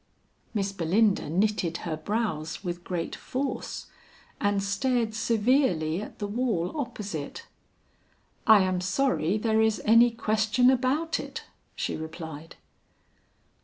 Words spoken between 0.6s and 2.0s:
Belinda knitted her